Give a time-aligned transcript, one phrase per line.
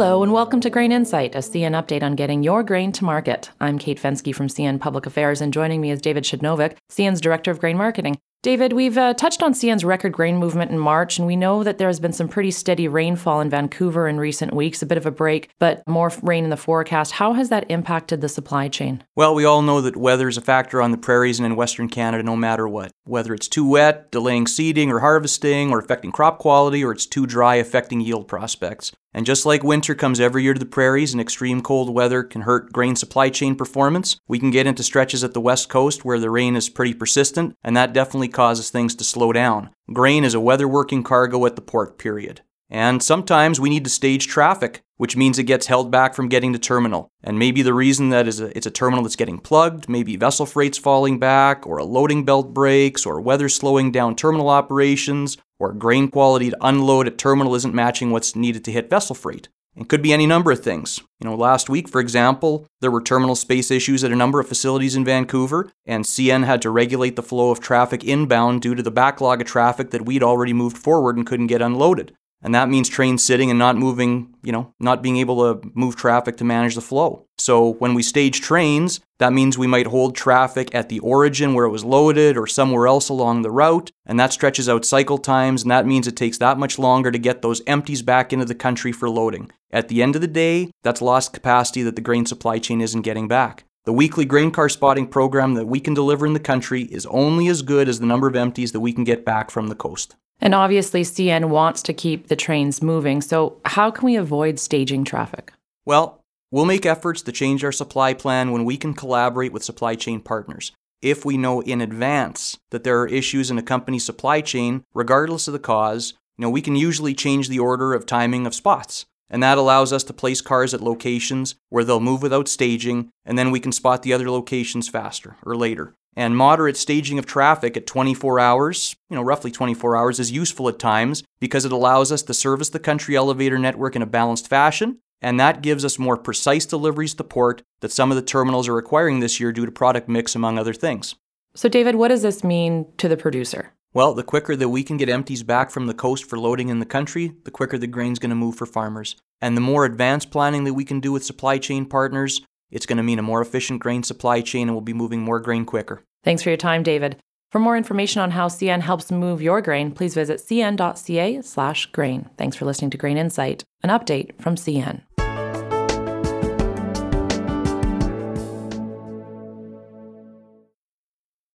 [0.00, 3.50] Hello, and welcome to Grain Insight, a CN update on getting your grain to market.
[3.60, 7.50] I'm Kate Fensky from CN Public Affairs, and joining me is David Przednowek, CN's Director
[7.50, 8.16] of Grain Marketing.
[8.42, 11.76] David, we've uh, touched on CN's record grain movement in March, and we know that
[11.76, 15.04] there has been some pretty steady rainfall in Vancouver in recent weeks, a bit of
[15.04, 17.12] a break, but more rain in the forecast.
[17.12, 19.04] How has that impacted the supply chain?
[19.14, 21.90] Well, we all know that weather is a factor on the prairies and in Western
[21.90, 22.92] Canada no matter what.
[23.04, 27.26] Whether it's too wet, delaying seeding or harvesting, or affecting crop quality, or it's too
[27.26, 28.92] dry, affecting yield prospects.
[29.12, 32.42] And just like winter comes every year to the prairies and extreme cold weather can
[32.42, 36.20] hurt grain supply chain performance, we can get into stretches at the west coast where
[36.20, 39.70] the rain is pretty persistent, and that definitely causes things to slow down.
[39.92, 42.40] Grain is a weather working cargo at the port, period.
[42.70, 46.52] And sometimes we need to stage traffic, which means it gets held back from getting
[46.52, 47.08] to terminal.
[47.22, 50.46] And maybe the reason that is a, it's a terminal that's getting plugged, maybe vessel
[50.46, 55.72] freight's falling back, or a loading belt breaks, or weather slowing down terminal operations, or
[55.72, 59.48] grain quality to unload at terminal isn't matching what's needed to hit vessel freight.
[59.76, 61.00] It could be any number of things.
[61.20, 64.48] You know, last week, for example, there were terminal space issues at a number of
[64.48, 68.82] facilities in Vancouver, and CN had to regulate the flow of traffic inbound due to
[68.82, 72.16] the backlog of traffic that we'd already moved forward and couldn't get unloaded.
[72.42, 75.94] And that means trains sitting and not moving, you know, not being able to move
[75.94, 77.26] traffic to manage the flow.
[77.36, 81.66] So when we stage trains, that means we might hold traffic at the origin where
[81.66, 85.62] it was loaded or somewhere else along the route, and that stretches out cycle times,
[85.62, 88.54] and that means it takes that much longer to get those empties back into the
[88.54, 89.50] country for loading.
[89.70, 93.02] At the end of the day, that's lost capacity that the grain supply chain isn't
[93.02, 93.64] getting back.
[93.84, 97.48] The weekly grain car spotting program that we can deliver in the country is only
[97.48, 100.16] as good as the number of empties that we can get back from the coast.
[100.40, 103.20] And obviously, CN wants to keep the trains moving.
[103.20, 105.52] So, how can we avoid staging traffic?
[105.84, 109.94] Well, we'll make efforts to change our supply plan when we can collaborate with supply
[109.94, 110.72] chain partners.
[111.02, 115.48] If we know in advance that there are issues in a company's supply chain, regardless
[115.48, 119.06] of the cause, you know, we can usually change the order of timing of spots.
[119.30, 123.38] And that allows us to place cars at locations where they'll move without staging, and
[123.38, 125.94] then we can spot the other locations faster or later.
[126.16, 130.68] And moderate staging of traffic at 24 hours, you know, roughly 24 hours, is useful
[130.68, 134.48] at times because it allows us to service the country elevator network in a balanced
[134.48, 134.98] fashion.
[135.22, 138.74] And that gives us more precise deliveries to port that some of the terminals are
[138.74, 141.14] requiring this year due to product mix, among other things.
[141.54, 143.72] So, David, what does this mean to the producer?
[143.92, 146.78] Well, the quicker that we can get empties back from the coast for loading in
[146.78, 149.16] the country, the quicker the grain's going to move for farmers.
[149.40, 152.96] And the more advanced planning that we can do with supply chain partners, it's going
[152.96, 156.02] to mean a more efficient grain supply chain and we'll be moving more grain quicker.
[156.24, 157.16] Thanks for your time, David.
[157.50, 162.30] For more information on how CN helps move your grain, please visit cn.ca/grain.
[162.38, 165.02] Thanks for listening to Grain Insight, an update from CN.